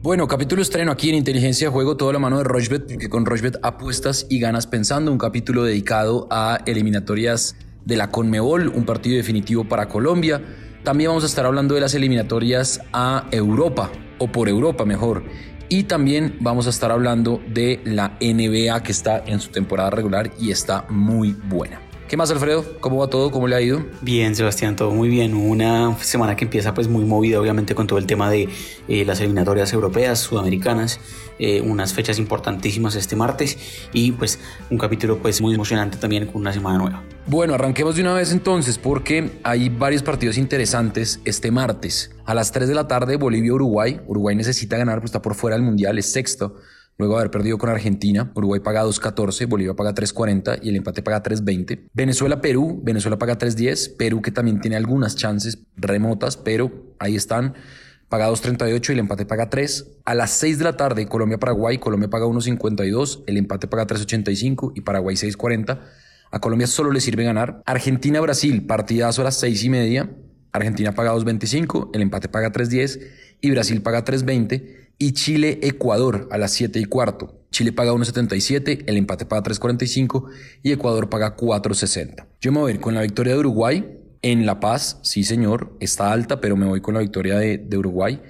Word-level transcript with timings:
Bueno, 0.00 0.28
capítulo 0.28 0.62
estreno 0.62 0.92
aquí 0.92 1.08
en 1.08 1.16
Inteligencia 1.16 1.66
de 1.66 1.72
Juego, 1.72 1.96
toda 1.96 2.12
la 2.12 2.20
mano 2.20 2.38
de 2.38 2.44
Rochbet, 2.44 2.86
porque 2.86 3.08
con 3.08 3.26
Rochbet 3.26 3.58
apuestas 3.64 4.26
y 4.30 4.38
ganas 4.38 4.68
pensando, 4.68 5.10
un 5.10 5.18
capítulo 5.18 5.64
dedicado 5.64 6.28
a 6.30 6.60
eliminatorias 6.66 7.56
de 7.84 7.96
la 7.96 8.08
Conmebol, 8.12 8.68
un 8.68 8.84
partido 8.84 9.16
definitivo 9.16 9.64
para 9.64 9.88
Colombia. 9.88 10.40
También 10.84 11.08
vamos 11.08 11.24
a 11.24 11.26
estar 11.26 11.44
hablando 11.46 11.74
de 11.74 11.80
las 11.80 11.94
eliminatorias 11.94 12.80
a 12.92 13.26
Europa, 13.32 13.90
o 14.18 14.30
por 14.30 14.48
Europa 14.48 14.84
mejor. 14.84 15.24
Y 15.68 15.82
también 15.82 16.36
vamos 16.38 16.68
a 16.68 16.70
estar 16.70 16.92
hablando 16.92 17.42
de 17.52 17.80
la 17.84 18.16
NBA 18.20 18.80
que 18.84 18.92
está 18.92 19.24
en 19.26 19.40
su 19.40 19.50
temporada 19.50 19.90
regular 19.90 20.30
y 20.38 20.52
está 20.52 20.86
muy 20.88 21.32
buena. 21.32 21.87
¿Qué 22.08 22.16
más, 22.16 22.30
Alfredo? 22.30 22.64
¿Cómo 22.80 22.96
va 22.96 23.08
todo? 23.08 23.30
¿Cómo 23.30 23.48
le 23.48 23.54
ha 23.54 23.60
ido? 23.60 23.84
Bien, 24.00 24.34
Sebastián, 24.34 24.76
todo 24.76 24.92
muy 24.92 25.10
bien. 25.10 25.34
Una 25.34 25.94
semana 25.98 26.36
que 26.36 26.46
empieza 26.46 26.72
pues 26.72 26.88
muy 26.88 27.04
movida, 27.04 27.38
obviamente, 27.38 27.74
con 27.74 27.86
todo 27.86 27.98
el 27.98 28.06
tema 28.06 28.30
de 28.30 28.48
eh, 28.88 29.04
las 29.04 29.20
eliminatorias 29.20 29.74
europeas, 29.74 30.18
sudamericanas, 30.18 31.00
eh, 31.38 31.60
unas 31.60 31.92
fechas 31.92 32.18
importantísimas 32.18 32.94
este 32.94 33.14
martes 33.14 33.58
y 33.92 34.12
pues 34.12 34.38
un 34.70 34.78
capítulo 34.78 35.18
pues 35.18 35.42
muy 35.42 35.54
emocionante 35.54 35.98
también 35.98 36.24
con 36.28 36.40
una 36.40 36.54
semana 36.54 36.78
nueva. 36.78 37.04
Bueno, 37.26 37.52
arranquemos 37.52 37.96
de 37.96 38.00
una 38.00 38.14
vez 38.14 38.32
entonces 38.32 38.78
porque 38.78 39.32
hay 39.42 39.68
varios 39.68 40.02
partidos 40.02 40.38
interesantes 40.38 41.20
este 41.26 41.50
martes. 41.50 42.10
A 42.24 42.32
las 42.32 42.52
3 42.52 42.68
de 42.68 42.74
la 42.74 42.88
tarde, 42.88 43.16
Bolivia-Uruguay. 43.16 44.00
Uruguay 44.06 44.34
necesita 44.34 44.78
ganar, 44.78 45.00
pues 45.00 45.10
está 45.10 45.20
por 45.20 45.34
fuera 45.34 45.58
del 45.58 45.62
Mundial, 45.66 45.98
es 45.98 46.10
sexto 46.10 46.56
Luego 46.98 47.14
de 47.14 47.20
haber 47.20 47.30
perdido 47.30 47.58
con 47.58 47.70
Argentina, 47.70 48.32
Uruguay 48.34 48.58
paga 48.58 48.84
2.14, 48.84 49.48
Bolivia 49.48 49.74
paga 49.74 49.94
3.40 49.94 50.58
y 50.62 50.70
el 50.70 50.76
empate 50.76 51.00
paga 51.00 51.22
3.20. 51.22 51.90
Venezuela-Perú, 51.92 52.80
Venezuela 52.82 53.16
paga 53.16 53.38
3.10, 53.38 53.96
Perú 53.96 54.20
que 54.20 54.32
también 54.32 54.60
tiene 54.60 54.74
algunas 54.74 55.14
chances 55.14 55.60
remotas, 55.76 56.36
pero 56.36 56.72
ahí 56.98 57.14
están, 57.14 57.54
paga 58.08 58.28
2.38 58.28 58.88
y 58.88 58.92
el 58.94 58.98
empate 58.98 59.26
paga 59.26 59.48
3. 59.48 59.98
A 60.06 60.14
las 60.16 60.32
6 60.32 60.58
de 60.58 60.64
la 60.64 60.76
tarde, 60.76 61.06
Colombia-Paraguay, 61.06 61.78
Colombia 61.78 62.10
paga 62.10 62.26
1.52, 62.26 63.22
el 63.28 63.36
empate 63.36 63.68
paga 63.68 63.86
3.85 63.86 64.72
y 64.74 64.80
Paraguay 64.80 65.14
6.40. 65.14 65.78
A 66.32 66.40
Colombia 66.40 66.66
solo 66.66 66.90
le 66.90 67.00
sirve 67.00 67.22
ganar. 67.22 67.62
Argentina-Brasil, 67.64 68.66
partidazo 68.66 69.20
a 69.20 69.26
las 69.26 69.38
6 69.38 69.62
y 69.62 69.70
media. 69.70 70.10
Argentina 70.50 70.96
paga 70.96 71.14
2.25, 71.14 71.90
el 71.94 72.02
empate 72.02 72.28
paga 72.28 72.50
3.10 72.50 73.00
y 73.40 73.50
Brasil 73.52 73.82
paga 73.82 74.04
3.20 74.04 74.87
y 74.98 75.12
Chile-Ecuador 75.12 76.28
a 76.30 76.38
las 76.38 76.52
7 76.52 76.78
y 76.80 76.84
cuarto. 76.84 77.38
Chile 77.50 77.72
paga 77.72 77.92
1.77, 77.92 78.84
el 78.86 78.96
empate 78.96 79.24
paga 79.24 79.42
3.45 79.42 80.28
y 80.62 80.72
Ecuador 80.72 81.08
paga 81.08 81.36
4.60. 81.36 82.26
Yo 82.40 82.52
me 82.52 82.58
voy 82.58 82.72
a 82.72 82.74
ir 82.74 82.80
con 82.80 82.94
la 82.94 83.02
victoria 83.02 83.32
de 83.34 83.38
Uruguay 83.38 83.84
en 84.22 84.46
La 84.46 84.60
Paz, 84.60 84.98
sí 85.02 85.22
señor, 85.22 85.72
está 85.80 86.12
alta, 86.12 86.40
pero 86.40 86.56
me 86.56 86.66
voy 86.66 86.80
con 86.80 86.94
la 86.94 87.00
victoria 87.00 87.38
de, 87.38 87.78
Uruguay. 87.78 88.20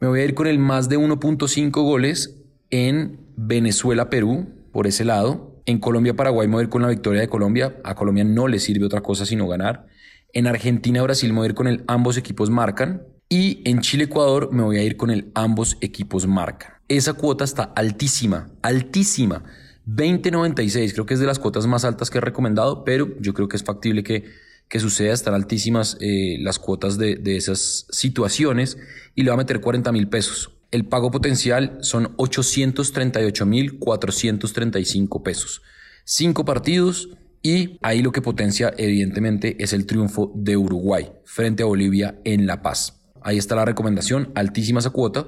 Me 0.00 0.08
voy 0.08 0.20
a 0.20 0.24
ir 0.24 0.34
con 0.34 0.46
el 0.46 0.58
más 0.58 0.88
de 0.88 0.98
1.5 0.98 1.70
goles 1.82 2.36
en 2.70 3.18
Venezuela-Perú, 3.36 4.46
por 4.72 4.86
ese 4.86 5.04
lado. 5.04 5.60
En 5.64 5.78
Colombia-Paraguay 5.78 6.46
me 6.46 6.54
voy 6.54 6.60
a 6.60 6.64
ir 6.64 6.68
con 6.68 6.82
la 6.82 6.88
victoria 6.88 7.20
de 7.20 7.28
Colombia. 7.28 7.76
A 7.82 7.94
Colombia 7.94 8.24
no 8.24 8.46
le 8.46 8.58
sirve 8.58 8.84
otra 8.86 9.00
cosa 9.00 9.26
sino 9.26 9.48
ganar. 9.48 9.86
En 10.32 10.46
Argentina-Brasil 10.46 11.32
me 11.32 11.38
voy 11.38 11.46
a 11.46 11.48
ir 11.50 11.54
con 11.54 11.66
el 11.66 11.84
ambos 11.88 12.16
equipos 12.16 12.50
marcan. 12.50 13.02
Y 13.28 13.60
en 13.68 13.80
Chile-Ecuador 13.80 14.50
me 14.52 14.62
voy 14.62 14.78
a 14.78 14.82
ir 14.82 14.96
con 14.96 15.10
el 15.10 15.30
ambos 15.34 15.76
equipos 15.82 16.26
marcan. 16.26 16.72
Esa 16.88 17.12
cuota 17.12 17.44
está 17.44 17.64
altísima, 17.64 18.50
altísima. 18.62 19.44
20.96, 19.86 20.92
creo 20.92 21.04
que 21.04 21.14
es 21.14 21.20
de 21.20 21.26
las 21.26 21.38
cuotas 21.38 21.66
más 21.66 21.84
altas 21.84 22.08
que 22.08 22.18
he 22.18 22.20
recomendado, 22.22 22.84
pero 22.84 23.08
yo 23.20 23.34
creo 23.34 23.48
que 23.48 23.56
es 23.56 23.64
factible 23.64 24.02
que, 24.02 24.24
que 24.68 24.80
suceda. 24.80 25.12
Están 25.12 25.34
altísimas 25.34 25.98
eh, 26.00 26.38
las 26.40 26.58
cuotas 26.58 26.96
de, 26.96 27.16
de, 27.16 27.36
esas 27.36 27.86
situaciones 27.90 28.78
y 29.14 29.22
le 29.22 29.30
va 29.30 29.34
a 29.34 29.38
meter 29.38 29.60
40 29.60 29.92
mil 29.92 30.08
pesos. 30.08 30.50
El 30.70 30.86
pago 30.86 31.10
potencial 31.10 31.78
son 31.80 32.14
838 32.16 33.46
mil 33.46 33.78
435 33.78 35.22
pesos. 35.22 35.62
Cinco 36.04 36.46
partidos 36.46 37.10
y 37.42 37.78
ahí 37.82 38.02
lo 38.02 38.12
que 38.12 38.22
potencia 38.22 38.72
evidentemente 38.76 39.62
es 39.62 39.74
el 39.74 39.86
triunfo 39.86 40.32
de 40.34 40.56
Uruguay 40.56 41.10
frente 41.24 41.62
a 41.62 41.66
Bolivia 41.66 42.18
en 42.24 42.46
La 42.46 42.62
Paz. 42.62 42.97
Ahí 43.22 43.38
está 43.38 43.54
la 43.54 43.64
recomendación, 43.64 44.30
altísima 44.34 44.80
esa 44.80 44.90
cuota 44.90 45.26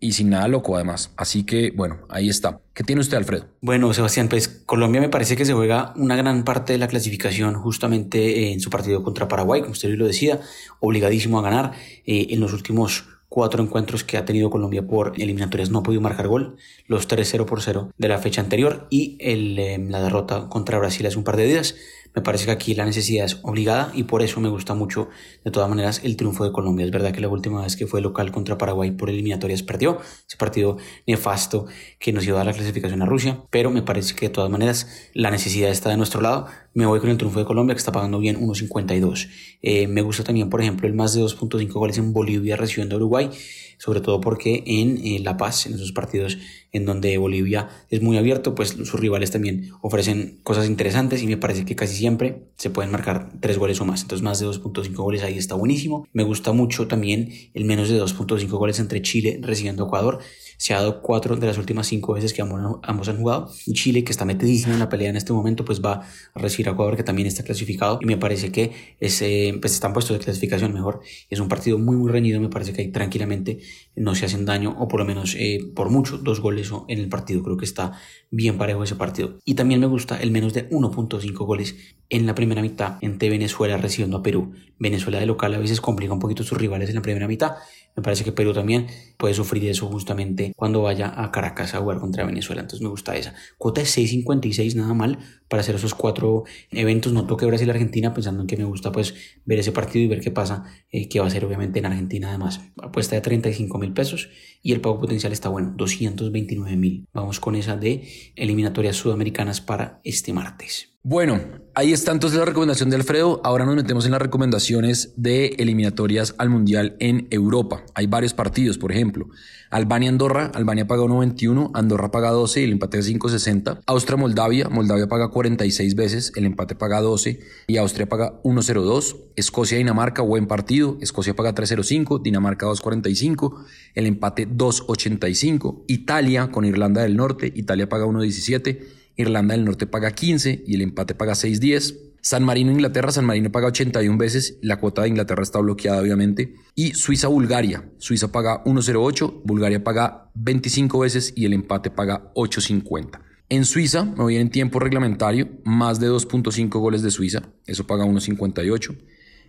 y 0.00 0.12
sin 0.12 0.30
nada 0.30 0.48
loco 0.48 0.74
además. 0.74 1.12
Así 1.16 1.44
que 1.44 1.72
bueno, 1.76 1.98
ahí 2.08 2.28
está. 2.28 2.60
¿Qué 2.74 2.82
tiene 2.82 3.02
usted, 3.02 3.18
Alfredo? 3.18 3.46
Bueno, 3.60 3.92
Sebastián, 3.92 4.28
pues 4.28 4.48
Colombia 4.66 5.00
me 5.00 5.10
parece 5.10 5.36
que 5.36 5.44
se 5.44 5.52
juega 5.52 5.92
una 5.96 6.16
gran 6.16 6.44
parte 6.44 6.72
de 6.72 6.78
la 6.78 6.88
clasificación 6.88 7.54
justamente 7.54 8.52
en 8.52 8.60
su 8.60 8.70
partido 8.70 9.02
contra 9.02 9.28
Paraguay, 9.28 9.60
como 9.60 9.72
usted 9.72 9.90
lo 9.90 10.06
decía, 10.06 10.40
obligadísimo 10.80 11.38
a 11.38 11.42
ganar. 11.42 11.72
Eh, 12.06 12.28
en 12.30 12.40
los 12.40 12.52
últimos 12.52 13.04
cuatro 13.28 13.62
encuentros 13.62 14.02
que 14.02 14.18
ha 14.18 14.24
tenido 14.24 14.50
Colombia 14.50 14.86
por 14.86 15.12
eliminatorias 15.16 15.70
no 15.70 15.78
ha 15.78 15.82
podido 15.82 16.02
marcar 16.02 16.26
gol, 16.26 16.56
los 16.86 17.08
3-0 17.08 17.44
por 17.46 17.62
0 17.62 17.92
de 17.96 18.08
la 18.08 18.18
fecha 18.18 18.40
anterior 18.40 18.88
y 18.90 19.16
eh, 19.20 19.78
la 19.88 20.02
derrota 20.02 20.48
contra 20.48 20.78
Brasil 20.78 21.06
hace 21.06 21.16
un 21.16 21.24
par 21.24 21.36
de 21.36 21.46
días. 21.46 21.76
Me 22.14 22.22
parece 22.22 22.46
que 22.46 22.50
aquí 22.50 22.74
la 22.74 22.84
necesidad 22.84 23.24
es 23.24 23.38
obligada 23.42 23.92
y 23.94 24.04
por 24.04 24.22
eso 24.22 24.40
me 24.40 24.48
gusta 24.48 24.74
mucho, 24.74 25.08
de 25.44 25.50
todas 25.50 25.68
maneras, 25.68 26.00
el 26.04 26.16
triunfo 26.16 26.44
de 26.44 26.52
Colombia. 26.52 26.84
Es 26.84 26.90
verdad 26.90 27.12
que 27.12 27.20
la 27.20 27.28
última 27.28 27.62
vez 27.62 27.76
que 27.76 27.86
fue 27.86 28.00
local 28.00 28.32
contra 28.32 28.58
Paraguay 28.58 28.90
por 28.90 29.10
eliminatorias 29.10 29.62
perdió, 29.62 29.98
ese 30.26 30.36
partido 30.36 30.76
nefasto 31.06 31.66
que 31.98 32.12
nos 32.12 32.24
llevó 32.24 32.38
a 32.38 32.44
la 32.44 32.52
clasificación 32.52 33.02
a 33.02 33.06
Rusia, 33.06 33.42
pero 33.50 33.70
me 33.70 33.82
parece 33.82 34.14
que 34.14 34.26
de 34.26 34.32
todas 34.32 34.50
maneras 34.50 35.10
la 35.14 35.30
necesidad 35.30 35.70
está 35.70 35.90
de 35.90 35.96
nuestro 35.96 36.20
lado. 36.20 36.46
Me 36.74 36.86
voy 36.86 37.00
con 37.00 37.10
el 37.10 37.16
triunfo 37.16 37.38
de 37.38 37.44
Colombia 37.44 37.74
que 37.74 37.78
está 37.80 37.92
pagando 37.92 38.18
bien 38.18 38.40
1.52. 38.40 39.28
Eh, 39.62 39.86
me 39.86 40.02
gusta 40.02 40.24
también, 40.24 40.50
por 40.50 40.60
ejemplo, 40.60 40.86
el 40.86 40.94
más 40.94 41.14
de 41.14 41.22
2.5 41.22 41.72
goles 41.72 41.98
en 41.98 42.12
Bolivia 42.12 42.56
recibiendo 42.56 42.96
Uruguay 42.96 43.30
sobre 43.80 44.02
todo 44.02 44.20
porque 44.20 44.62
en 44.66 45.24
La 45.24 45.38
Paz, 45.38 45.64
en 45.64 45.72
esos 45.72 45.92
partidos 45.92 46.36
en 46.70 46.84
donde 46.84 47.16
Bolivia 47.16 47.70
es 47.88 48.02
muy 48.02 48.18
abierto, 48.18 48.54
pues 48.54 48.68
sus 48.68 49.00
rivales 49.00 49.30
también 49.30 49.70
ofrecen 49.80 50.38
cosas 50.42 50.66
interesantes 50.66 51.22
y 51.22 51.26
me 51.26 51.38
parece 51.38 51.64
que 51.64 51.74
casi 51.74 51.96
siempre 51.96 52.42
se 52.56 52.68
pueden 52.68 52.92
marcar 52.92 53.32
tres 53.40 53.56
goles 53.56 53.80
o 53.80 53.86
más. 53.86 54.02
Entonces 54.02 54.22
más 54.22 54.38
de 54.38 54.46
2.5 54.46 54.94
goles 54.96 55.22
ahí 55.22 55.38
está 55.38 55.54
buenísimo. 55.54 56.06
Me 56.12 56.24
gusta 56.24 56.52
mucho 56.52 56.88
también 56.88 57.32
el 57.54 57.64
menos 57.64 57.88
de 57.88 57.98
2.5 57.98 58.48
goles 58.50 58.78
entre 58.80 59.00
Chile 59.00 59.40
recibiendo 59.40 59.86
Ecuador 59.86 60.18
se 60.60 60.74
ha 60.74 60.76
dado 60.76 61.00
cuatro 61.00 61.36
de 61.36 61.46
las 61.46 61.56
últimas 61.56 61.86
cinco 61.86 62.12
veces 62.12 62.34
que 62.34 62.42
ambos, 62.42 63.08
han 63.08 63.16
jugado. 63.16 63.50
Chile, 63.72 64.04
que 64.04 64.12
está 64.12 64.26
metidísimo 64.26 64.74
en 64.74 64.78
la 64.78 64.90
pelea 64.90 65.08
en 65.08 65.16
este 65.16 65.32
momento, 65.32 65.64
pues 65.64 65.82
va 65.82 66.02
a 66.34 66.38
recibir 66.38 66.68
a 66.68 66.72
Ecuador, 66.72 66.98
que 66.98 67.02
también 67.02 67.26
está 67.26 67.42
clasificado. 67.42 67.98
Y 68.02 68.04
me 68.04 68.18
parece 68.18 68.52
que 68.52 68.70
es, 69.00 69.24
pues 69.58 69.72
están 69.72 69.94
puestos 69.94 70.18
de 70.18 70.22
clasificación 70.22 70.74
mejor. 70.74 71.00
Es 71.30 71.40
un 71.40 71.48
partido 71.48 71.78
muy, 71.78 71.96
muy 71.96 72.12
reñido. 72.12 72.42
Me 72.42 72.50
parece 72.50 72.74
que 72.74 72.82
ahí 72.82 72.92
tranquilamente 72.92 73.60
no 73.96 74.14
se 74.14 74.26
hacen 74.26 74.44
daño, 74.44 74.76
o 74.78 74.86
por 74.86 75.00
lo 75.00 75.06
menos 75.06 75.34
eh, 75.38 75.60
por 75.74 75.88
mucho, 75.88 76.18
dos 76.18 76.40
goles 76.40 76.70
en 76.88 76.98
el 76.98 77.08
partido. 77.08 77.42
Creo 77.42 77.56
que 77.56 77.64
está 77.64 77.98
bien 78.30 78.58
parejo 78.58 78.84
ese 78.84 78.96
partido. 78.96 79.38
Y 79.46 79.54
también 79.54 79.80
me 79.80 79.86
gusta 79.86 80.20
el 80.20 80.30
menos 80.30 80.52
de 80.52 80.68
1.5 80.68 81.46
goles 81.46 81.74
en 82.10 82.26
la 82.26 82.34
primera 82.34 82.60
mitad 82.60 82.98
entre 83.00 83.30
Venezuela 83.30 83.78
recibiendo 83.78 84.18
a 84.18 84.22
Perú. 84.22 84.52
Venezuela 84.78 85.20
de 85.20 85.26
local 85.26 85.54
a 85.54 85.58
veces 85.58 85.80
complica 85.80 86.12
un 86.12 86.20
poquito 86.20 86.42
sus 86.42 86.58
rivales 86.58 86.90
en 86.90 86.96
la 86.96 87.02
primera 87.02 87.28
mitad 87.28 87.52
me 87.96 88.02
parece 88.02 88.24
que 88.24 88.32
Perú 88.32 88.52
también 88.52 88.86
puede 89.16 89.34
sufrir 89.34 89.68
eso 89.68 89.86
justamente 89.88 90.52
cuando 90.56 90.82
vaya 90.82 91.12
a 91.16 91.30
Caracas 91.30 91.74
a 91.74 91.78
jugar 91.78 91.98
contra 91.98 92.24
Venezuela. 92.24 92.62
Entonces 92.62 92.82
me 92.82 92.88
gusta 92.88 93.16
esa. 93.16 93.34
Cuota 93.58 93.80
de 93.80 93.86
6.56, 93.86 94.74
nada 94.74 94.94
mal 94.94 95.18
para 95.48 95.60
hacer 95.60 95.74
esos 95.74 95.94
cuatro 95.94 96.44
eventos. 96.70 97.12
No 97.12 97.26
toque 97.26 97.46
Brasil 97.46 97.68
Argentina 97.68 98.14
pensando 98.14 98.42
en 98.42 98.46
que 98.46 98.56
me 98.56 98.64
gusta 98.64 98.92
pues 98.92 99.14
ver 99.44 99.58
ese 99.58 99.72
partido 99.72 100.04
y 100.04 100.08
ver 100.08 100.20
qué 100.20 100.30
pasa, 100.30 100.64
eh, 100.90 101.08
que 101.08 101.20
va 101.20 101.26
a 101.26 101.30
ser 101.30 101.44
obviamente 101.44 101.78
en 101.78 101.86
Argentina 101.86 102.28
además. 102.28 102.60
Apuesta 102.82 103.16
de 103.16 103.22
35 103.22 103.78
mil 103.78 103.92
pesos 103.92 104.30
y 104.62 104.72
el 104.72 104.80
pago 104.80 105.00
potencial 105.00 105.32
está 105.32 105.48
bueno, 105.48 105.72
229 105.76 106.76
mil. 106.76 107.06
Vamos 107.12 107.40
con 107.40 107.56
esa 107.56 107.76
de 107.76 108.08
eliminatorias 108.36 108.96
sudamericanas 108.96 109.60
para 109.60 110.00
este 110.04 110.32
martes. 110.32 110.89
Bueno, 111.02 111.40
ahí 111.74 111.94
está 111.94 112.12
entonces 112.12 112.38
la 112.38 112.44
recomendación 112.44 112.90
de 112.90 112.96
Alfredo. 112.96 113.40
Ahora 113.42 113.64
nos 113.64 113.74
metemos 113.74 114.04
en 114.04 114.10
las 114.10 114.20
recomendaciones 114.20 115.14
de 115.16 115.46
eliminatorias 115.56 116.34
al 116.36 116.50
Mundial 116.50 116.94
en 117.00 117.26
Europa. 117.30 117.86
Hay 117.94 118.06
varios 118.06 118.34
partidos, 118.34 118.76
por 118.76 118.92
ejemplo. 118.92 119.26
Albania-Andorra, 119.70 120.50
Albania 120.52 120.86
paga 120.86 121.04
1.21, 121.04 121.70
Andorra 121.72 122.10
paga 122.10 122.32
12 122.32 122.60
y 122.60 122.64
el 122.64 122.72
empate 122.72 122.98
es 122.98 123.10
5.60. 123.10 123.80
Austria-Moldavia, 123.86 124.68
Moldavia 124.68 125.06
paga 125.06 125.28
46 125.28 125.94
veces, 125.94 126.32
el 126.36 126.44
empate 126.44 126.74
paga 126.74 127.00
12 127.00 127.40
y 127.66 127.78
Austria 127.78 128.06
paga 128.06 128.42
1.02. 128.42 129.16
Escocia-Dinamarca, 129.36 130.20
buen 130.20 130.46
partido, 130.46 130.98
Escocia 131.00 131.34
paga 131.34 131.54
3.05, 131.54 132.20
Dinamarca 132.20 132.66
2.45, 132.66 133.64
el 133.94 134.04
empate 134.04 134.46
2.85. 134.46 135.84
Italia 135.86 136.50
con 136.50 136.66
Irlanda 136.66 137.00
del 137.00 137.16
Norte, 137.16 137.50
Italia 137.56 137.88
paga 137.88 138.04
1.17. 138.04 138.99
Irlanda 139.20 139.54
del 139.54 139.64
Norte 139.64 139.86
paga 139.86 140.10
15 140.10 140.64
y 140.66 140.74
el 140.74 140.82
empate 140.82 141.14
paga 141.14 141.32
6.10. 141.32 142.10
San 142.22 142.44
Marino, 142.44 142.70
Inglaterra, 142.70 143.10
San 143.10 143.24
Marino 143.24 143.50
paga 143.50 143.68
81 143.68 144.18
veces, 144.18 144.58
la 144.60 144.78
cuota 144.78 145.02
de 145.02 145.08
Inglaterra 145.08 145.42
está 145.42 145.58
bloqueada 145.58 146.00
obviamente. 146.00 146.54
Y 146.74 146.92
Suiza, 146.92 147.28
Bulgaria, 147.28 147.90
Suiza 147.98 148.30
paga 148.30 148.62
1.08, 148.64 149.40
Bulgaria 149.44 149.82
paga 149.82 150.30
25 150.34 150.98
veces 150.98 151.32
y 151.34 151.46
el 151.46 151.54
empate 151.54 151.90
paga 151.90 152.32
8.50. 152.34 153.20
En 153.48 153.64
Suiza, 153.64 154.04
me 154.04 154.22
voy 154.22 154.36
en 154.36 154.50
tiempo 154.50 154.78
reglamentario, 154.78 155.48
más 155.64 155.98
de 155.98 156.10
2.5 156.10 156.68
goles 156.78 157.02
de 157.02 157.10
Suiza, 157.10 157.42
eso 157.66 157.86
paga 157.86 158.04
1.58. 158.04 158.98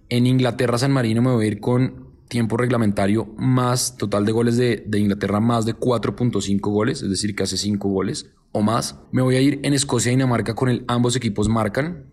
En 0.09 0.25
Inglaterra, 0.25 0.77
San 0.77 0.91
Marino 0.91 1.21
me 1.21 1.31
voy 1.31 1.45
a 1.45 1.47
ir 1.49 1.59
con 1.59 2.09
tiempo 2.29 2.55
reglamentario 2.55 3.25
más 3.37 3.97
total 3.97 4.25
de 4.25 4.31
goles 4.31 4.55
de, 4.55 4.85
de 4.87 4.99
Inglaterra 4.99 5.41
más 5.41 5.65
de 5.65 5.75
4.5 5.75 6.59
goles, 6.61 7.01
es 7.01 7.09
decir, 7.09 7.35
que 7.35 7.43
hace 7.43 7.57
5 7.57 7.89
goles 7.89 8.31
o 8.51 8.61
más. 8.61 8.99
Me 9.11 9.21
voy 9.21 9.35
a 9.35 9.41
ir 9.41 9.59
en 9.63 9.73
Escocia 9.73 10.11
y 10.11 10.15
Dinamarca 10.15 10.55
con 10.55 10.69
el 10.69 10.83
ambos 10.87 11.15
equipos 11.15 11.49
marcan. 11.49 12.05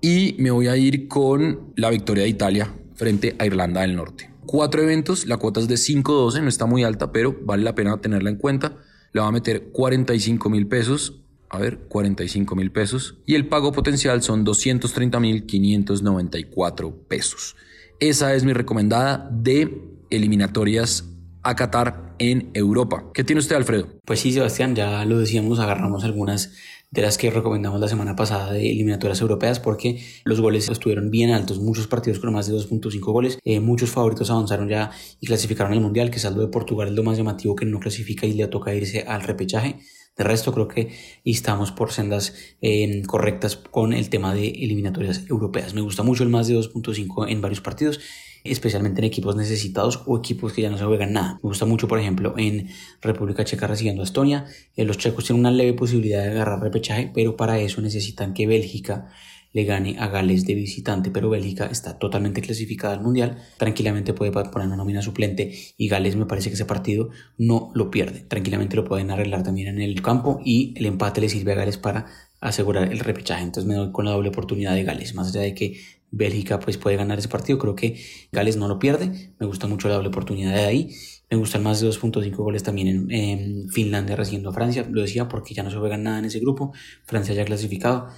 Y 0.00 0.34
me 0.38 0.50
voy 0.50 0.68
a 0.68 0.76
ir 0.76 1.08
con 1.08 1.72
la 1.76 1.90
victoria 1.90 2.24
de 2.24 2.30
Italia 2.30 2.74
frente 2.94 3.36
a 3.38 3.46
Irlanda 3.46 3.82
del 3.82 3.96
Norte. 3.96 4.30
Cuatro 4.46 4.82
eventos, 4.82 5.26
la 5.26 5.36
cuota 5.36 5.60
es 5.60 5.68
de 5.68 5.74
5.12, 5.74 6.42
no 6.42 6.48
está 6.48 6.66
muy 6.66 6.84
alta, 6.84 7.12
pero 7.12 7.38
vale 7.42 7.62
la 7.62 7.74
pena 7.74 8.00
tenerla 8.00 8.30
en 8.30 8.36
cuenta. 8.36 8.76
Le 9.12 9.20
va 9.20 9.26
a 9.26 9.32
meter 9.32 9.70
45 9.72 10.48
mil 10.48 10.66
pesos. 10.66 11.22
A 11.50 11.58
ver, 11.58 11.80
45 11.88 12.56
mil 12.56 12.70
pesos. 12.70 13.18
Y 13.26 13.34
el 13.34 13.48
pago 13.48 13.72
potencial 13.72 14.22
son 14.22 14.44
230 14.44 15.20
mil 15.20 15.46
594 15.46 16.96
pesos. 17.08 17.56
Esa 17.98 18.34
es 18.34 18.44
mi 18.44 18.52
recomendada 18.52 19.28
de 19.30 19.82
eliminatorias 20.10 21.09
a 21.42 21.56
Qatar 21.56 22.14
en 22.18 22.50
Europa. 22.54 23.10
¿Qué 23.14 23.24
tiene 23.24 23.40
usted, 23.40 23.56
Alfredo? 23.56 23.88
Pues 24.04 24.20
sí, 24.20 24.32
Sebastián, 24.32 24.74
ya 24.74 25.04
lo 25.04 25.18
decíamos, 25.18 25.58
agarramos 25.58 26.04
algunas 26.04 26.52
de 26.90 27.02
las 27.02 27.18
que 27.18 27.30
recomendamos 27.30 27.80
la 27.80 27.88
semana 27.88 28.16
pasada 28.16 28.52
de 28.52 28.70
eliminatorias 28.70 29.20
europeas 29.20 29.60
porque 29.60 30.02
los 30.24 30.40
goles 30.40 30.68
estuvieron 30.68 31.10
bien 31.10 31.30
altos, 31.30 31.60
muchos 31.60 31.86
partidos 31.86 32.18
con 32.18 32.32
más 32.32 32.48
de 32.48 32.54
2.5 32.54 33.00
goles, 33.12 33.38
eh, 33.44 33.60
muchos 33.60 33.90
favoritos 33.90 34.30
avanzaron 34.30 34.68
ya 34.68 34.90
y 35.20 35.26
clasificaron 35.26 35.72
al 35.72 35.80
Mundial, 35.80 36.10
que 36.10 36.18
saldo 36.18 36.40
de 36.40 36.48
Portugal 36.48 36.88
es 36.88 36.94
lo 36.94 37.04
más 37.04 37.16
llamativo 37.16 37.54
que 37.54 37.64
no 37.64 37.78
clasifica 37.78 38.26
y 38.26 38.32
le 38.32 38.46
toca 38.48 38.74
irse 38.74 39.04
al 39.06 39.22
repechaje. 39.22 39.78
De 40.16 40.24
resto 40.24 40.52
creo 40.52 40.68
que 40.68 40.90
estamos 41.24 41.70
por 41.70 41.92
sendas 41.92 42.34
eh, 42.60 43.02
correctas 43.06 43.56
con 43.56 43.92
el 43.92 44.10
tema 44.10 44.34
de 44.34 44.48
eliminatorias 44.48 45.24
europeas. 45.30 45.72
Me 45.72 45.80
gusta 45.80 46.02
mucho 46.02 46.24
el 46.24 46.28
más 46.28 46.48
de 46.48 46.56
2.5 46.56 47.30
en 47.30 47.40
varios 47.40 47.60
partidos 47.60 48.00
especialmente 48.44 49.00
en 49.00 49.04
equipos 49.04 49.36
necesitados 49.36 50.02
o 50.06 50.18
equipos 50.18 50.52
que 50.52 50.62
ya 50.62 50.70
no 50.70 50.78
se 50.78 50.84
juegan 50.84 51.12
nada. 51.12 51.34
Me 51.42 51.48
gusta 51.48 51.66
mucho, 51.66 51.88
por 51.88 51.98
ejemplo, 51.98 52.34
en 52.36 52.68
República 53.00 53.44
Checa 53.44 53.66
recibiendo 53.66 54.02
a 54.02 54.04
Estonia. 54.04 54.46
Eh, 54.76 54.84
los 54.84 54.98
checos 54.98 55.24
tienen 55.24 55.40
una 55.40 55.50
leve 55.50 55.74
posibilidad 55.74 56.22
de 56.22 56.30
agarrar 56.30 56.60
repechaje, 56.60 57.10
pero 57.14 57.36
para 57.36 57.58
eso 57.58 57.80
necesitan 57.80 58.34
que 58.34 58.46
Bélgica 58.46 59.08
le 59.52 59.64
gane 59.64 59.96
a 59.98 60.08
Gales 60.08 60.46
de 60.46 60.54
visitante, 60.54 61.10
pero 61.10 61.30
Bélgica 61.30 61.66
está 61.66 61.98
totalmente 61.98 62.40
clasificada 62.40 62.94
al 62.94 63.00
Mundial, 63.00 63.38
tranquilamente 63.56 64.14
puede 64.14 64.30
poner 64.30 64.68
una 64.68 64.76
nómina 64.76 65.02
suplente 65.02 65.52
y 65.76 65.88
Gales 65.88 66.16
me 66.16 66.26
parece 66.26 66.50
que 66.50 66.54
ese 66.54 66.64
partido 66.64 67.10
no 67.36 67.70
lo 67.74 67.90
pierde, 67.90 68.20
tranquilamente 68.20 68.76
lo 68.76 68.84
pueden 68.84 69.10
arreglar 69.10 69.42
también 69.42 69.68
en 69.68 69.80
el 69.80 70.00
campo 70.02 70.40
y 70.44 70.74
el 70.76 70.86
empate 70.86 71.20
le 71.20 71.28
sirve 71.28 71.52
a 71.52 71.56
Gales 71.56 71.78
para 71.78 72.06
asegurar 72.40 72.92
el 72.92 73.00
repechaje, 73.00 73.42
entonces 73.42 73.68
me 73.68 73.74
doy 73.74 73.92
con 73.92 74.04
la 74.04 74.12
doble 74.12 74.28
oportunidad 74.28 74.74
de 74.74 74.84
Gales, 74.84 75.14
más 75.14 75.28
allá 75.28 75.40
de 75.40 75.54
que 75.54 75.80
Bélgica 76.10 76.60
pues 76.60 76.76
puede 76.76 76.96
ganar 76.96 77.18
ese 77.18 77.28
partido. 77.28 77.58
Creo 77.58 77.74
que 77.74 78.00
Gales 78.32 78.56
no 78.56 78.68
lo 78.68 78.78
pierde. 78.78 79.32
Me 79.38 79.46
gusta 79.46 79.66
mucho 79.66 79.88
la 79.88 79.94
doble 79.94 80.08
oportunidad 80.08 80.54
de 80.54 80.64
ahí. 80.64 80.96
Me 81.30 81.36
gustan 81.36 81.62
más 81.62 81.80
de 81.80 81.88
2.5 81.88 82.34
goles 82.36 82.62
también 82.62 83.10
en, 83.10 83.68
Finlandia 83.70 84.16
recibiendo 84.16 84.50
a 84.50 84.52
Francia. 84.52 84.86
Lo 84.90 85.02
decía 85.02 85.28
porque 85.28 85.54
ya 85.54 85.62
no 85.62 85.70
se 85.70 85.76
juega 85.76 85.96
nada 85.96 86.18
en 86.18 86.24
ese 86.24 86.40
grupo. 86.40 86.72
Francia 87.04 87.34
ya 87.34 87.44
clasificado. 87.44 88.08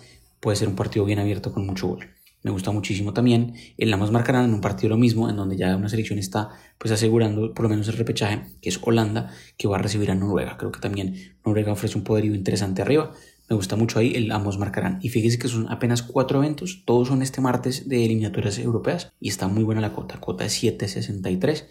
Puede 0.40 0.56
ser 0.56 0.68
un 0.68 0.76
partido 0.76 1.04
bien 1.04 1.18
abierto 1.18 1.52
con 1.52 1.66
mucho 1.66 1.88
gol. 1.88 2.06
Me 2.42 2.50
gusta 2.50 2.72
muchísimo 2.72 3.12
también 3.12 3.54
el 3.78 3.90
Lamos 3.90 4.10
marcarán 4.10 4.46
en 4.46 4.54
un 4.54 4.60
partido 4.60 4.88
lo 4.88 4.96
mismo, 4.96 5.30
en 5.30 5.36
donde 5.36 5.56
ya 5.56 5.76
una 5.76 5.88
selección 5.88 6.18
está 6.18 6.50
pues 6.76 6.90
asegurando 6.90 7.54
por 7.54 7.64
lo 7.64 7.68
menos 7.68 7.86
el 7.86 7.96
repechaje, 7.96 8.42
que 8.60 8.68
es 8.68 8.80
Holanda, 8.82 9.30
que 9.56 9.68
va 9.68 9.76
a 9.76 9.78
recibir 9.78 10.10
a 10.10 10.16
Noruega. 10.16 10.56
Creo 10.56 10.72
que 10.72 10.80
también 10.80 11.36
Noruega 11.44 11.70
ofrece 11.70 11.96
un 11.96 12.02
poderío 12.02 12.34
interesante 12.34 12.82
arriba. 12.82 13.12
Me 13.52 13.56
gusta 13.56 13.76
mucho 13.76 13.98
ahí, 13.98 14.14
el 14.14 14.32
ambos 14.32 14.56
marcarán. 14.56 14.98
Y 15.02 15.10
fíjese 15.10 15.38
que 15.38 15.46
son 15.46 15.70
apenas 15.70 16.02
cuatro 16.02 16.38
eventos, 16.38 16.84
todos 16.86 17.08
son 17.08 17.20
este 17.20 17.42
martes 17.42 17.86
de 17.86 18.02
eliminatorias 18.02 18.58
europeas 18.58 19.12
y 19.20 19.28
está 19.28 19.46
muy 19.46 19.62
buena 19.62 19.82
la 19.82 19.92
cuota, 19.92 20.18
cuota 20.18 20.44
de 20.44 20.48
7.63. 20.48 21.66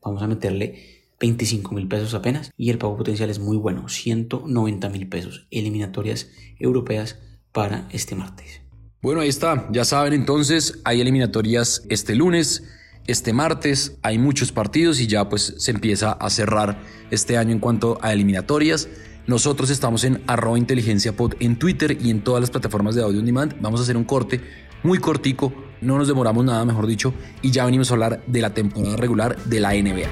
Vamos 0.00 0.22
a 0.22 0.28
meterle 0.28 1.02
25 1.18 1.74
mil 1.74 1.88
pesos 1.88 2.14
apenas 2.14 2.52
y 2.56 2.70
el 2.70 2.78
pago 2.78 2.96
potencial 2.96 3.30
es 3.30 3.40
muy 3.40 3.56
bueno, 3.56 3.88
190 3.88 4.88
mil 4.90 5.08
pesos. 5.08 5.48
Eliminatorias 5.50 6.30
europeas 6.60 7.18
para 7.50 7.88
este 7.90 8.14
martes. 8.14 8.60
Bueno, 9.02 9.20
ahí 9.20 9.28
está, 9.28 9.68
ya 9.72 9.84
saben 9.84 10.12
entonces, 10.12 10.82
hay 10.84 11.00
eliminatorias 11.00 11.82
este 11.88 12.14
lunes. 12.14 12.62
Este 13.08 13.32
martes 13.32 13.98
hay 14.02 14.18
muchos 14.18 14.52
partidos 14.52 15.00
y 15.00 15.08
ya 15.08 15.28
pues 15.28 15.52
se 15.58 15.72
empieza 15.72 16.12
a 16.12 16.30
cerrar 16.30 16.80
este 17.10 17.36
año 17.36 17.50
en 17.50 17.58
cuanto 17.58 17.98
a 18.02 18.12
eliminatorias. 18.12 18.88
Nosotros 19.26 19.70
estamos 19.70 20.04
en 20.04 20.22
arroba 20.26 20.58
inteligencia 20.58 21.16
pod 21.16 21.34
en 21.40 21.58
Twitter 21.58 21.96
y 22.00 22.10
en 22.10 22.22
todas 22.22 22.40
las 22.40 22.50
plataformas 22.50 22.94
de 22.94 23.02
audio 23.02 23.20
on 23.20 23.26
demand. 23.26 23.54
Vamos 23.60 23.80
a 23.80 23.82
hacer 23.84 23.96
un 23.96 24.04
corte 24.04 24.42
muy 24.82 24.98
cortico, 24.98 25.52
no 25.80 25.96
nos 25.96 26.08
demoramos 26.08 26.44
nada, 26.44 26.64
mejor 26.64 26.86
dicho, 26.86 27.14
y 27.40 27.50
ya 27.50 27.64
venimos 27.64 27.90
a 27.90 27.94
hablar 27.94 28.22
de 28.26 28.40
la 28.42 28.52
temporada 28.52 28.96
regular 28.96 29.36
de 29.44 29.60
la 29.60 29.70
NBA. 29.72 30.08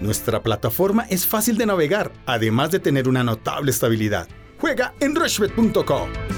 Nuestra 0.00 0.42
plataforma 0.42 1.04
es 1.10 1.26
fácil 1.26 1.58
de 1.58 1.66
navegar, 1.66 2.12
además 2.26 2.70
de 2.70 2.78
tener 2.78 3.08
una 3.08 3.24
notable 3.24 3.70
estabilidad. 3.70 4.28
Juega 4.58 4.94
en 5.00 5.14
rushbet.com. 5.16 6.29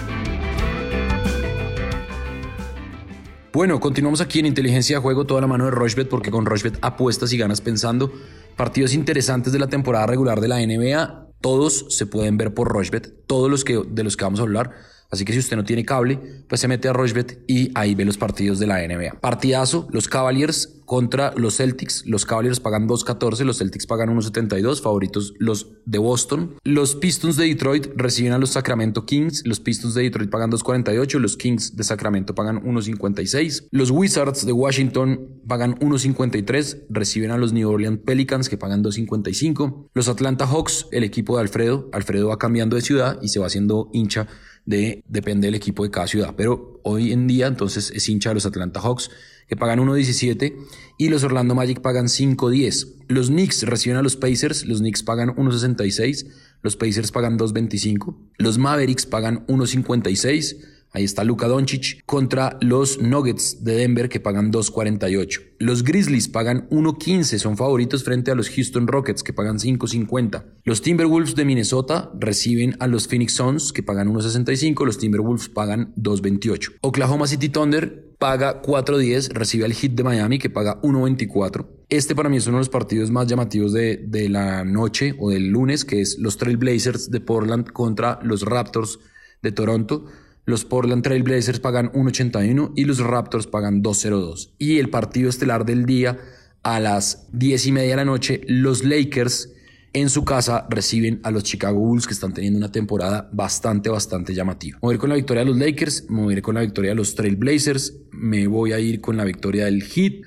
Bueno, 3.53 3.81
continuamos 3.81 4.23
aquí 4.23 4.39
en 4.39 4.47
Inteligencia 4.47 4.97
de 4.97 5.03
Juego, 5.03 5.27
toda 5.27 5.43
la 5.43 5.47
mano 5.47 5.67
de 5.67 5.73
Rochbet, 5.73 6.09
porque 6.09 6.31
con 6.31 6.47
Rochbet 6.47 6.79
apuestas 6.81 7.35
y 7.35 7.37
ganas 7.37 7.61
pensando. 7.61 8.11
Partidos 8.57 8.95
interesantes 8.95 9.53
de 9.53 9.59
la 9.59 9.67
temporada 9.67 10.07
regular 10.07 10.41
de 10.41 10.49
la 10.49 10.57
NBA, 10.67 11.27
todos 11.43 11.85
se 11.91 12.07
pueden 12.07 12.39
ver 12.39 12.55
por 12.55 12.69
Rochbet, 12.69 13.27
todos 13.27 13.51
los 13.51 13.63
que, 13.63 13.83
de 13.87 14.05
los 14.05 14.17
que 14.17 14.25
vamos 14.25 14.41
a 14.41 14.45
hablar 14.45 14.71
Así 15.13 15.27
que 15.27 15.35
si 15.35 15.41
usted 15.41 15.59
no 15.59 15.65
tiene 15.65 15.85
cable, 15.85 16.19
pues 16.49 16.63
se 16.63 16.69
mete 16.69 16.89
a 16.89 16.95
Rochbet 16.95 17.45
y 17.47 17.71
ahí 17.75 17.95
ve 17.95 18.07
los 18.07 18.17
partidos 18.17 18.59
de 18.59 18.67
la 18.67 18.79
NBA. 18.79 19.21
Partidazo, 19.21 19.87
los 19.91 20.09
Cavaliers 20.09 20.81
contra 20.87 21.35
los 21.37 21.57
Celtics. 21.57 22.05
Los 22.07 22.25
Cavaliers 22.25 22.61
pagan 22.61 22.89
2.14, 22.89 23.45
los 23.45 23.59
Celtics 23.59 23.87
pagan 23.87 24.09
1.72, 24.17 24.81
favoritos 24.81 25.35
los 25.39 25.69
de 25.85 25.99
Boston. 25.99 26.57
Los 26.65 26.95
Pistons 26.97 27.37
de 27.37 27.45
Detroit 27.45 27.89
reciben 27.95 28.33
a 28.33 28.39
los 28.39 28.51
Sacramento 28.51 29.05
Kings. 29.05 29.43
Los 29.47 29.61
Pistons 29.61 29.93
de 29.95 30.03
Detroit 30.03 30.31
pagan 30.31 30.51
2.48, 30.51 31.19
los 31.19 31.37
Kings 31.37 31.77
de 31.77 31.85
Sacramento 31.85 32.35
pagan 32.35 32.63
1.56. 32.63 33.69
Los 33.71 33.91
Wizards 33.91 34.47
de 34.47 34.53
Washington 34.53 35.43
pagan 35.47 35.79
1.53, 35.79 36.87
reciben 36.89 37.33
a 37.33 37.37
los 37.37 37.53
New 37.53 37.69
Orleans 37.69 38.01
Pelicans 38.05 38.49
que 38.49 38.57
pagan 38.57 38.83
2.55. 38.83 39.89
Los 39.93 40.09
Atlanta 40.09 40.47
Hawks, 40.47 40.89
el 40.91 41.05
equipo 41.05 41.37
de 41.37 41.43
Alfredo. 41.43 41.91
Alfredo 41.93 42.29
va 42.29 42.39
cambiando 42.39 42.77
de 42.77 42.83
ciudad 42.83 43.19
y 43.21 43.29
se 43.29 43.41
va 43.41 43.47
haciendo 43.47 43.91
hincha 43.93 44.27
de, 44.65 45.03
depende 45.09 45.47
del 45.47 45.55
equipo 45.55 45.85
de 45.85 45.91
cada 45.91 46.07
ciudad. 46.07 46.35
Pero 46.37 46.81
hoy 46.85 47.13
en 47.13 47.27
día 47.27 47.47
entonces 47.47 47.91
es 47.95 48.09
hincha 48.09 48.31
de 48.31 48.35
los 48.35 48.47
Atlanta 48.47 48.81
Hawks 48.81 49.11
que 49.49 49.57
pagan 49.57 49.81
1.17 49.81 50.55
y 50.99 51.09
los 51.09 51.25
Orlando 51.25 51.55
Magic 51.55 51.81
pagan 51.81 52.07
5.10. 52.07 53.05
Los 53.09 53.29
Knicks 53.29 53.65
reciben 53.65 53.99
a 53.99 54.03
los 54.03 54.17
Pacers, 54.17 54.65
los 54.65 54.79
Knicks 54.79 55.03
pagan 55.03 55.31
1.66, 55.31 56.27
los 56.63 56.77
Pacers 56.77 57.11
pagan 57.11 57.39
2.25, 57.39 58.17
los 58.39 58.59
Mavericks 58.59 59.05
pagan 59.07 59.47
1.56 59.47 60.57
Ahí 60.95 61.05
está 61.05 61.25
Luka 61.25 61.49
Doncic 61.49 62.05
contra 62.05 62.59
los 62.61 63.01
Nuggets 63.01 63.65
de 63.65 63.77
Denver 63.77 64.11
que 64.11 64.21
pagan 64.21 64.53
2.48. 64.53 65.55
Los 65.59 65.85
Grizzlies 65.85 66.29
pagan 66.29 66.69
1.15, 66.69 67.39
son 67.39 67.57
favoritos 67.57 68.05
frente 68.05 68.31
a 68.31 68.35
los 68.35 68.51
Houston 68.51 68.87
Rockets 68.87 69.23
que 69.23 69.33
pagan 69.33 69.59
5.50. 69.59 70.45
Los 70.65 70.83
Timberwolves 70.83 71.35
de 71.35 71.47
Minnesota 71.47 72.13
reciben 72.19 72.77
a 72.79 72.89
los 72.89 73.09
Phoenix 73.09 73.35
Suns 73.35 73.73
que 73.73 73.83
pagan 73.83 74.13
1.65, 74.13 74.85
los 74.85 74.99
Timberwolves 74.99 75.49
pagan 75.49 75.95
2.28. 75.97 76.75
Oklahoma 76.83 77.27
City 77.27 77.49
Thunder 77.49 78.13
paga 78.19 78.61
4.10, 78.61 79.31
recibe 79.31 79.65
al 79.65 79.73
Heat 79.73 79.93
de 79.93 80.05
Miami 80.05 80.39
que 80.39 80.51
paga 80.51 80.79
1.24. 80.83 81.67
Este 81.89 82.15
para 82.15 82.29
mí 82.29 82.37
es 82.37 82.47
uno 82.47 82.59
de 82.59 82.61
los 82.61 82.69
partidos 82.69 83.11
más 83.11 83.27
llamativos 83.27 83.73
de, 83.73 83.97
de 83.97 84.29
la 84.29 84.63
noche 84.65 85.15
o 85.19 85.31
del 85.31 85.49
lunes, 85.49 85.87
que 85.87 86.03
es 86.03 86.19
los 86.19 86.37
Trail 86.37 86.59
Blazers 86.59 87.11
de 87.11 87.21
Portland 87.21 87.73
contra 87.73 88.19
los 88.23 88.43
Raptors 88.43 88.99
de 89.41 89.53
Toronto. 89.53 90.05
Los 90.45 90.65
Portland 90.65 91.03
Trail 91.03 91.23
Blazers 91.23 91.61
pagan 91.61 91.93
1.81 91.93 92.73
y 92.75 92.85
los 92.85 92.99
Raptors 92.99 93.47
pagan 93.47 93.83
2.02. 93.83 94.51
Y 94.59 94.79
el 94.79 94.91
partido 94.91 95.31
estelar 95.31 95.65
del 95.65 95.87
día 95.87 96.19
a 96.63 96.81
las 96.81 97.29
10 97.33 97.67
y 97.67 97.73
media 97.73 97.91
de 97.91 97.97
la 97.97 98.05
noche, 98.05 98.41
los 98.47 98.85
Lakers 98.85 99.53
en 99.93 100.09
su 100.09 100.25
casa 100.25 100.67
reciben 100.71 101.21
a 101.23 101.31
los 101.31 101.45
Chicago 101.45 101.79
Bulls 101.79 102.07
que 102.07 102.15
están 102.15 102.33
teniendo 102.33 102.59
una 102.59 102.73
temporada 102.73 103.29
bastante, 103.33 103.91
bastante 103.91 104.35
llamativa. 104.35 104.79
Me 104.79 104.81
voy 104.81 104.93
a 104.93 104.95
ir 104.95 105.01
con 105.01 105.11
la 105.11 105.17
victoria 105.17 105.45
de 105.45 105.51
los 105.51 105.59
Lakers, 105.59 106.07
me 106.09 106.23
voy 106.23 106.35
a 106.35 106.37
ir 106.37 106.43
con 106.43 106.55
la 106.55 106.61
victoria 106.63 106.91
de 106.91 106.95
los 106.95 107.15
Trail 107.15 107.37
Blazers, 107.37 107.95
me 108.11 108.47
voy 108.47 108.73
a 108.73 108.81
ir 108.81 109.01
con 109.01 109.17
la 109.17 109.25
victoria 109.25 109.67
del 109.67 109.83
Heat, 109.83 110.23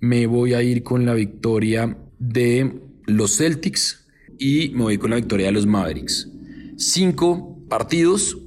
me 0.00 0.26
voy 0.26 0.54
a 0.54 0.62
ir 0.62 0.82
con 0.82 1.04
la 1.04 1.14
victoria 1.14 1.96
de 2.18 2.80
los 3.06 3.36
Celtics 3.36 4.06
y 4.38 4.70
me 4.70 4.82
voy 4.84 4.98
con 4.98 5.10
la 5.10 5.16
victoria 5.16 5.46
de 5.46 5.52
los 5.52 5.66
Mavericks. 5.66 6.28
Cinco 6.76 7.58
partidos, 7.68 8.38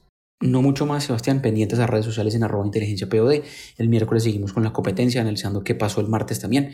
No 0.42 0.62
mucho 0.62 0.86
más, 0.86 1.04
Sebastián, 1.04 1.42
pendientes 1.42 1.80
a 1.80 1.86
redes 1.86 2.06
sociales 2.06 2.34
en 2.34 2.44
arroba 2.44 2.66
inteligencia 2.66 3.10
POD. 3.10 3.42
El 3.78 3.90
miércoles 3.90 4.24
seguimos 4.24 4.54
con 4.54 4.64
la 4.64 4.72
competencia, 4.72 5.20
analizando 5.22 5.64
qué 5.66 5.76
pasó 5.76 6.00
el 6.02 6.08
martes 6.08 6.40
también 6.40 6.72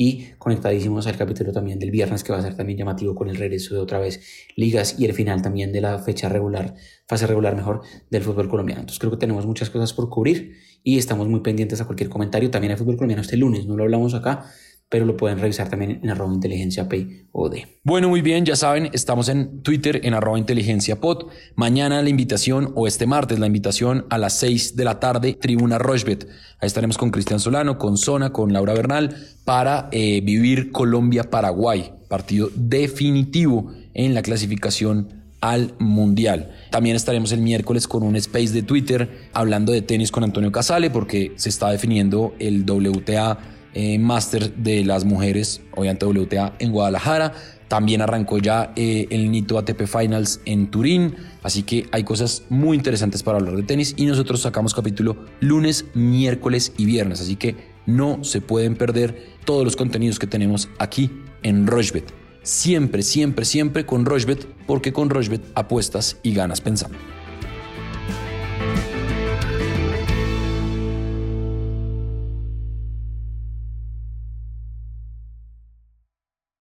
y 0.00 0.26
conectadísimos 0.38 1.08
al 1.08 1.16
capítulo 1.16 1.52
también 1.52 1.80
del 1.80 1.90
viernes 1.90 2.22
que 2.22 2.32
va 2.32 2.38
a 2.38 2.42
ser 2.42 2.54
también 2.54 2.78
llamativo 2.78 3.16
con 3.16 3.28
el 3.28 3.34
regreso 3.34 3.74
de 3.74 3.80
otra 3.80 3.98
vez 3.98 4.20
ligas 4.54 4.94
y 4.96 5.04
el 5.06 5.12
final 5.12 5.42
también 5.42 5.72
de 5.72 5.80
la 5.80 5.98
fecha 5.98 6.28
regular, 6.28 6.76
fase 7.08 7.26
regular 7.26 7.56
mejor 7.56 7.82
del 8.08 8.22
fútbol 8.22 8.48
colombiano. 8.48 8.82
Entonces 8.82 9.00
creo 9.00 9.10
que 9.10 9.16
tenemos 9.16 9.44
muchas 9.44 9.70
cosas 9.70 9.92
por 9.92 10.08
cubrir 10.08 10.52
y 10.84 10.98
estamos 10.98 11.26
muy 11.26 11.40
pendientes 11.40 11.80
a 11.80 11.84
cualquier 11.84 12.10
comentario. 12.10 12.48
También 12.48 12.70
hay 12.70 12.78
fútbol 12.78 12.94
colombiano 12.94 13.22
este 13.22 13.36
lunes, 13.36 13.66
no 13.66 13.76
lo 13.76 13.82
hablamos 13.82 14.14
acá, 14.14 14.44
pero 14.88 15.04
lo 15.04 15.16
pueden 15.16 15.38
revisar 15.38 15.68
también 15.68 16.00
en 16.02 16.10
arroba 16.10 16.32
inteligencia 16.32 16.88
P 16.88 17.26
o 17.32 17.48
D. 17.48 17.66
Bueno, 17.84 18.08
muy 18.08 18.22
bien, 18.22 18.44
ya 18.44 18.56
saben, 18.56 18.88
estamos 18.92 19.28
en 19.28 19.62
Twitter 19.62 20.00
en 20.04 20.14
arroba 20.14 20.38
inteligencia 20.38 21.00
pod. 21.00 21.26
Mañana 21.56 22.00
la 22.00 22.08
invitación, 22.08 22.72
o 22.74 22.86
este 22.86 23.06
martes 23.06 23.38
la 23.38 23.46
invitación 23.46 24.06
a 24.08 24.18
las 24.18 24.38
6 24.38 24.76
de 24.76 24.84
la 24.84 24.98
tarde, 24.98 25.34
Tribuna 25.34 25.78
Rochbet. 25.78 26.26
Ahí 26.60 26.66
estaremos 26.66 26.96
con 26.96 27.10
Cristian 27.10 27.38
Solano, 27.38 27.78
con 27.78 27.98
Zona, 27.98 28.32
con 28.32 28.52
Laura 28.52 28.72
Bernal, 28.72 29.14
para 29.44 29.88
eh, 29.92 30.22
vivir 30.22 30.72
Colombia-Paraguay, 30.72 31.92
partido 32.08 32.50
definitivo 32.54 33.72
en 33.92 34.14
la 34.14 34.22
clasificación 34.22 35.18
al 35.40 35.74
Mundial. 35.78 36.50
También 36.70 36.96
estaremos 36.96 37.30
el 37.32 37.42
miércoles 37.42 37.86
con 37.86 38.02
un 38.02 38.16
space 38.16 38.52
de 38.52 38.62
Twitter 38.62 39.28
hablando 39.32 39.70
de 39.70 39.82
tenis 39.82 40.10
con 40.10 40.24
Antonio 40.24 40.50
Casale 40.50 40.90
porque 40.90 41.32
se 41.36 41.48
está 41.48 41.70
definiendo 41.70 42.34
el 42.38 42.68
WTA 42.68 43.38
eh, 43.74 43.98
Master 43.98 44.54
de 44.54 44.84
las 44.84 45.04
mujeres, 45.04 45.60
obviamente 45.74 46.06
WTA 46.06 46.54
en 46.58 46.72
Guadalajara. 46.72 47.32
También 47.68 48.00
arrancó 48.00 48.38
ya 48.38 48.72
eh, 48.76 49.06
el 49.10 49.30
Nito 49.30 49.58
ATP 49.58 49.86
Finals 49.86 50.40
en 50.46 50.70
Turín. 50.70 51.16
Así 51.42 51.62
que 51.62 51.86
hay 51.92 52.02
cosas 52.02 52.44
muy 52.48 52.76
interesantes 52.76 53.22
para 53.22 53.38
hablar 53.38 53.56
de 53.56 53.62
tenis. 53.62 53.94
Y 53.96 54.06
nosotros 54.06 54.40
sacamos 54.40 54.74
capítulo 54.74 55.16
lunes, 55.40 55.84
miércoles 55.94 56.72
y 56.78 56.86
viernes. 56.86 57.20
Así 57.20 57.36
que 57.36 57.56
no 57.84 58.24
se 58.24 58.40
pueden 58.40 58.74
perder 58.74 59.22
todos 59.44 59.64
los 59.64 59.76
contenidos 59.76 60.18
que 60.18 60.26
tenemos 60.26 60.68
aquí 60.78 61.10
en 61.42 61.66
Rochbet. 61.66 62.12
Siempre, 62.42 63.02
siempre, 63.02 63.44
siempre 63.44 63.84
con 63.84 64.06
Rochbet, 64.06 64.46
porque 64.66 64.92
con 64.92 65.10
Rochbet 65.10 65.42
apuestas 65.54 66.16
y 66.22 66.32
ganas 66.32 66.62
pensando. 66.62 66.96